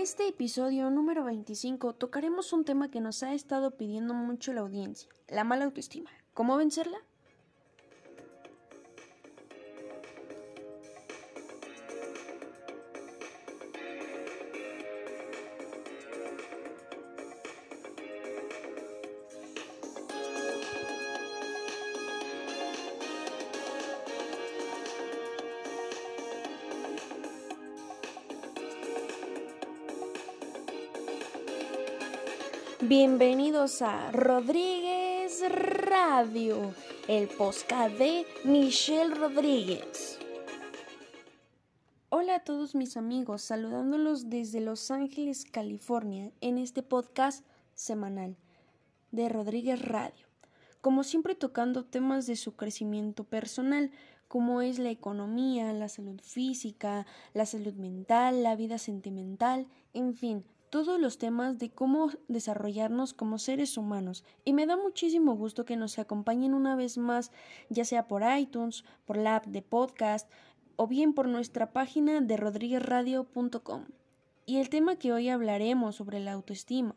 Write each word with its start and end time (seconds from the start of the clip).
este 0.00 0.28
episodio 0.28 0.90
número 0.90 1.24
25 1.24 1.94
tocaremos 1.94 2.52
un 2.52 2.64
tema 2.64 2.90
que 2.90 3.00
nos 3.00 3.22
ha 3.22 3.32
estado 3.32 3.78
pidiendo 3.78 4.12
mucho 4.12 4.52
la 4.52 4.60
audiencia, 4.60 5.08
la 5.28 5.44
mala 5.44 5.64
autoestima. 5.64 6.10
¿Cómo 6.34 6.56
vencerla? 6.56 6.98
Bienvenidos 32.82 33.82
a 33.82 34.10
Rodríguez 34.10 35.42
Radio, 35.50 36.74
el 37.08 37.28
podcast 37.28 37.94
de 37.98 38.24
Michelle 38.44 39.14
Rodríguez. 39.14 40.18
Hola 42.08 42.36
a 42.36 42.44
todos 42.44 42.74
mis 42.74 42.96
amigos, 42.96 43.42
saludándolos 43.42 44.30
desde 44.30 44.62
Los 44.62 44.90
Ángeles, 44.90 45.44
California, 45.44 46.32
en 46.40 46.56
este 46.56 46.82
podcast 46.82 47.44
semanal 47.74 48.34
de 49.10 49.28
Rodríguez 49.28 49.82
Radio. 49.82 50.26
Como 50.80 51.04
siempre 51.04 51.34
tocando 51.34 51.84
temas 51.84 52.26
de 52.26 52.36
su 52.36 52.56
crecimiento 52.56 53.24
personal, 53.24 53.90
como 54.26 54.62
es 54.62 54.78
la 54.78 54.88
economía, 54.88 55.74
la 55.74 55.90
salud 55.90 56.18
física, 56.22 57.06
la 57.34 57.44
salud 57.44 57.74
mental, 57.74 58.42
la 58.42 58.56
vida 58.56 58.78
sentimental, 58.78 59.66
en 59.92 60.14
fin, 60.14 60.46
todos 60.70 61.00
los 61.00 61.18
temas 61.18 61.58
de 61.58 61.70
cómo 61.70 62.10
desarrollarnos 62.28 63.12
como 63.12 63.38
seres 63.38 63.76
humanos 63.76 64.24
y 64.44 64.52
me 64.52 64.66
da 64.66 64.76
muchísimo 64.76 65.34
gusto 65.34 65.64
que 65.64 65.76
nos 65.76 65.98
acompañen 65.98 66.54
una 66.54 66.76
vez 66.76 66.96
más, 66.96 67.32
ya 67.68 67.84
sea 67.84 68.06
por 68.06 68.22
iTunes, 68.38 68.84
por 69.04 69.16
la 69.16 69.36
app 69.36 69.46
de 69.46 69.62
podcast 69.62 70.30
o 70.76 70.86
bien 70.86 71.12
por 71.12 71.28
nuestra 71.28 71.72
página 71.72 72.20
de 72.20 72.36
rodriguezradio.com. 72.36 73.86
Y 74.46 74.58
el 74.58 74.70
tema 74.70 74.96
que 74.96 75.12
hoy 75.12 75.28
hablaremos 75.28 75.96
sobre 75.96 76.20
la 76.20 76.32
autoestima. 76.32 76.94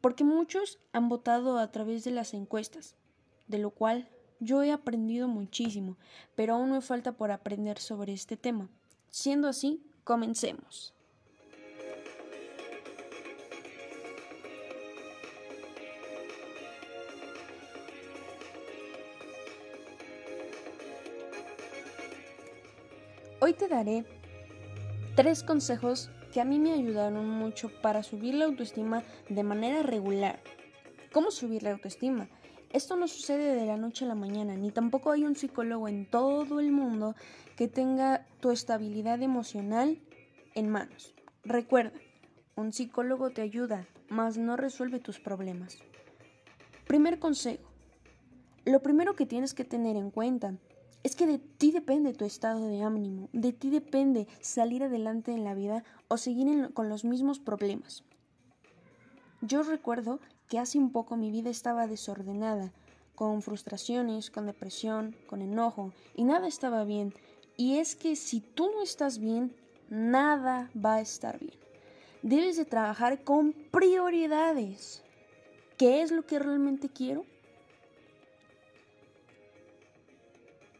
Porque 0.00 0.24
muchos 0.24 0.78
han 0.92 1.08
votado 1.08 1.58
a 1.58 1.70
través 1.72 2.04
de 2.04 2.10
las 2.10 2.34
encuestas, 2.34 2.96
de 3.46 3.58
lo 3.58 3.70
cual 3.70 4.08
yo 4.40 4.62
he 4.62 4.70
aprendido 4.70 5.28
muchísimo, 5.28 5.96
pero 6.34 6.54
aún 6.54 6.72
me 6.72 6.80
falta 6.80 7.12
por 7.12 7.30
aprender 7.30 7.78
sobre 7.78 8.12
este 8.12 8.36
tema. 8.36 8.68
Siendo 9.10 9.48
así, 9.48 9.82
comencemos. 10.04 10.95
Hoy 23.46 23.52
te 23.52 23.68
daré 23.68 24.04
tres 25.14 25.44
consejos 25.44 26.10
que 26.32 26.40
a 26.40 26.44
mí 26.44 26.58
me 26.58 26.72
ayudaron 26.72 27.30
mucho 27.30 27.70
para 27.80 28.02
subir 28.02 28.34
la 28.34 28.46
autoestima 28.46 29.04
de 29.28 29.44
manera 29.44 29.84
regular. 29.84 30.40
¿Cómo 31.12 31.30
subir 31.30 31.62
la 31.62 31.70
autoestima? 31.70 32.28
Esto 32.72 32.96
no 32.96 33.06
sucede 33.06 33.54
de 33.54 33.64
la 33.64 33.76
noche 33.76 34.04
a 34.04 34.08
la 34.08 34.16
mañana, 34.16 34.56
ni 34.56 34.72
tampoco 34.72 35.12
hay 35.12 35.24
un 35.24 35.36
psicólogo 35.36 35.86
en 35.86 36.10
todo 36.10 36.58
el 36.58 36.72
mundo 36.72 37.14
que 37.54 37.68
tenga 37.68 38.26
tu 38.40 38.50
estabilidad 38.50 39.22
emocional 39.22 40.00
en 40.56 40.68
manos. 40.68 41.14
Recuerda, 41.44 41.92
un 42.56 42.72
psicólogo 42.72 43.30
te 43.30 43.42
ayuda, 43.42 43.86
mas 44.08 44.38
no 44.38 44.56
resuelve 44.56 44.98
tus 44.98 45.20
problemas. 45.20 45.78
Primer 46.88 47.20
consejo. 47.20 47.70
Lo 48.64 48.82
primero 48.82 49.14
que 49.14 49.24
tienes 49.24 49.54
que 49.54 49.64
tener 49.64 49.94
en 49.94 50.10
cuenta 50.10 50.58
es 51.02 51.14
que 51.16 51.26
de 51.26 51.38
ti 51.38 51.70
depende 51.70 52.12
tu 52.12 52.24
estado 52.24 52.66
de 52.66 52.82
ánimo, 52.82 53.28
de 53.32 53.52
ti 53.52 53.70
depende 53.70 54.26
salir 54.40 54.82
adelante 54.82 55.32
en 55.32 55.44
la 55.44 55.54
vida 55.54 55.84
o 56.08 56.16
seguir 56.16 56.72
con 56.74 56.88
los 56.88 57.04
mismos 57.04 57.38
problemas. 57.38 58.02
Yo 59.40 59.62
recuerdo 59.62 60.20
que 60.48 60.58
hace 60.58 60.78
un 60.78 60.90
poco 60.90 61.16
mi 61.16 61.30
vida 61.30 61.50
estaba 61.50 61.86
desordenada, 61.86 62.72
con 63.14 63.42
frustraciones, 63.42 64.30
con 64.30 64.46
depresión, 64.46 65.16
con 65.26 65.42
enojo, 65.42 65.92
y 66.14 66.24
nada 66.24 66.46
estaba 66.46 66.84
bien. 66.84 67.14
Y 67.56 67.78
es 67.78 67.96
que 67.96 68.16
si 68.16 68.40
tú 68.40 68.70
no 68.74 68.82
estás 68.82 69.18
bien, 69.18 69.54
nada 69.88 70.70
va 70.76 70.96
a 70.96 71.00
estar 71.00 71.38
bien. 71.38 71.58
Debes 72.22 72.56
de 72.56 72.64
trabajar 72.64 73.22
con 73.24 73.52
prioridades. 73.70 75.02
¿Qué 75.78 76.02
es 76.02 76.10
lo 76.10 76.26
que 76.26 76.38
realmente 76.38 76.88
quiero? 76.88 77.24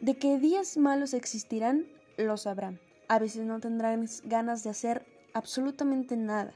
De 0.00 0.16
que 0.16 0.38
días 0.38 0.76
malos 0.76 1.12
existirán, 1.12 1.86
lo 2.16 2.36
sabrán. 2.36 2.78
A 3.08 3.18
veces 3.18 3.44
no 3.44 3.58
tendrán 3.58 4.06
ganas 4.24 4.62
de 4.62 4.70
hacer 4.70 5.04
absolutamente 5.34 6.16
nada, 6.16 6.52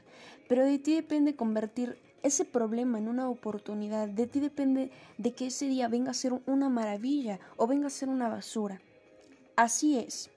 pero 0.47 0.63
de 0.63 0.79
ti 0.79 0.95
depende 0.95 1.35
convertir 1.35 1.97
ese 2.21 2.45
problema 2.45 2.97
en 2.97 3.09
una 3.09 3.29
oportunidad. 3.29 4.07
De 4.07 4.27
ti 4.27 4.39
depende 4.39 4.91
de 5.17 5.33
que 5.33 5.47
ese 5.47 5.67
día 5.67 5.89
venga 5.89 6.11
a 6.11 6.15
ser 6.15 6.41
una 6.45 6.69
maravilla 6.69 7.39
o 7.57 7.67
venga 7.67 7.87
a 7.87 7.91
ser 7.91 8.07
una 8.07 8.29
basura. 8.29 8.81
Así 9.57 9.99
es, 9.99 10.29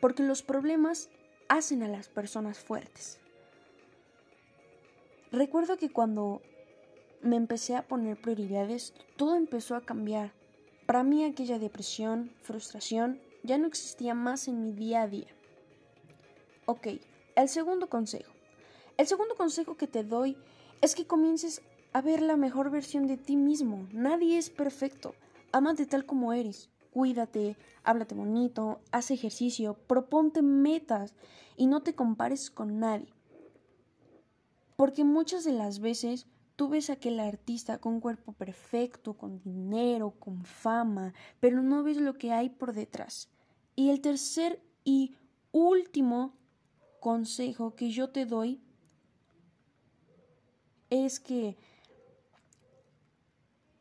porque 0.00 0.22
los 0.22 0.42
problemas 0.42 1.08
hacen 1.48 1.82
a 1.82 1.88
las 1.88 2.08
personas 2.08 2.58
fuertes. 2.58 3.18
Recuerdo 5.32 5.78
que 5.78 5.90
cuando 5.90 6.42
me 7.22 7.36
empecé 7.36 7.74
a 7.74 7.86
poner 7.86 8.20
prioridades, 8.20 8.92
todo 9.16 9.36
empezó 9.36 9.76
a 9.76 9.80
cambiar. 9.80 10.32
Para 10.90 11.04
mí 11.04 11.22
aquella 11.22 11.60
depresión, 11.60 12.32
frustración, 12.42 13.20
ya 13.44 13.58
no 13.58 13.68
existía 13.68 14.12
más 14.12 14.48
en 14.48 14.60
mi 14.60 14.72
día 14.72 15.02
a 15.02 15.06
día. 15.06 15.28
Ok, 16.66 16.88
el 17.36 17.48
segundo 17.48 17.88
consejo. 17.88 18.32
El 18.96 19.06
segundo 19.06 19.36
consejo 19.36 19.76
que 19.76 19.86
te 19.86 20.02
doy 20.02 20.36
es 20.80 20.96
que 20.96 21.06
comiences 21.06 21.62
a 21.92 22.00
ver 22.00 22.20
la 22.20 22.36
mejor 22.36 22.72
versión 22.72 23.06
de 23.06 23.16
ti 23.16 23.36
mismo. 23.36 23.86
Nadie 23.92 24.36
es 24.36 24.50
perfecto. 24.50 25.14
Amate 25.52 25.86
tal 25.86 26.06
como 26.06 26.32
eres. 26.32 26.70
Cuídate, 26.92 27.56
háblate 27.84 28.16
bonito, 28.16 28.80
haz 28.90 29.12
ejercicio, 29.12 29.74
proponte 29.86 30.42
metas 30.42 31.14
y 31.56 31.68
no 31.68 31.84
te 31.84 31.94
compares 31.94 32.50
con 32.50 32.80
nadie. 32.80 33.14
Porque 34.74 35.04
muchas 35.04 35.44
de 35.44 35.52
las 35.52 35.78
veces 35.78 36.26
Tú 36.60 36.68
ves 36.68 36.90
a 36.90 36.92
aquel 36.92 37.18
artista 37.20 37.78
con 37.78 38.00
cuerpo 38.00 38.34
perfecto, 38.34 39.14
con 39.14 39.40
dinero, 39.40 40.10
con 40.18 40.44
fama, 40.44 41.14
pero 41.40 41.62
no 41.62 41.82
ves 41.82 41.96
lo 41.96 42.18
que 42.18 42.32
hay 42.32 42.50
por 42.50 42.74
detrás. 42.74 43.30
Y 43.76 43.88
el 43.88 44.02
tercer 44.02 44.60
y 44.84 45.14
último 45.52 46.34
consejo 47.00 47.74
que 47.76 47.88
yo 47.88 48.10
te 48.10 48.26
doy 48.26 48.60
es 50.90 51.18
que 51.18 51.56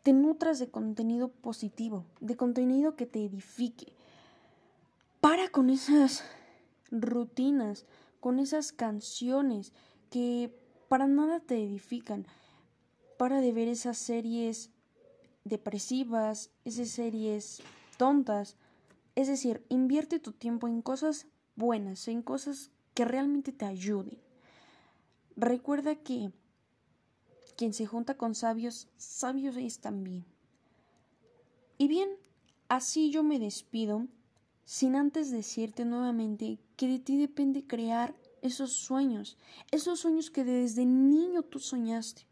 te 0.01 0.13
nutras 0.13 0.57
de 0.59 0.69
contenido 0.69 1.27
positivo, 1.27 2.05
de 2.21 2.37
contenido 2.37 2.95
que 2.95 3.05
te 3.05 3.25
edifique. 3.25 3.91
Para 5.19 5.49
con 5.49 5.69
esas 5.69 6.23
rutinas, 6.91 7.85
con 8.21 8.39
esas 8.39 8.71
canciones 8.71 9.73
que 10.09 10.57
para 10.87 11.07
nada 11.07 11.41
te 11.41 11.61
edifican 11.61 12.25
para 13.19 13.41
de 13.41 13.51
ver 13.51 13.67
esas 13.67 13.97
series 13.97 14.71
depresivas, 15.43 16.51
esas 16.63 16.87
series 16.87 17.61
tontas. 17.97 18.55
Es 19.13 19.27
decir, 19.27 19.61
invierte 19.67 20.19
tu 20.19 20.31
tiempo 20.31 20.69
en 20.69 20.81
cosas 20.81 21.27
buenas, 21.57 22.07
en 22.07 22.21
cosas 22.21 22.71
que 22.93 23.03
realmente 23.03 23.51
te 23.51 23.65
ayuden. 23.65 24.17
Recuerda 25.35 25.97
que 25.97 26.31
quien 27.57 27.73
se 27.73 27.85
junta 27.85 28.15
con 28.15 28.35
sabios, 28.35 28.87
sabios 28.95 29.57
es 29.57 29.79
también. 29.79 30.23
Y 31.77 31.89
bien, 31.89 32.07
así 32.69 33.11
yo 33.11 33.21
me 33.21 33.37
despido, 33.37 34.07
sin 34.63 34.95
antes 34.95 35.29
decirte 35.29 35.83
nuevamente 35.83 36.57
que 36.77 36.87
de 36.87 36.99
ti 36.99 37.17
depende 37.17 37.67
crear 37.67 38.15
esos 38.41 38.71
sueños, 38.71 39.37
esos 39.71 39.99
sueños 39.99 40.31
que 40.31 40.45
desde 40.45 40.85
niño 40.85 41.43
tú 41.43 41.59
soñaste. 41.59 42.28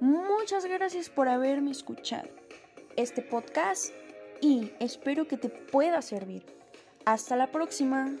Muchas 0.00 0.64
gracias 0.64 1.10
por 1.10 1.28
haberme 1.28 1.72
escuchado 1.72 2.28
este 2.94 3.20
podcast 3.20 3.92
y 4.40 4.70
espero 4.78 5.26
que 5.26 5.36
te 5.36 5.48
pueda 5.48 6.02
servir. 6.02 6.44
Hasta 7.04 7.34
la 7.36 7.50
próxima. 7.50 8.16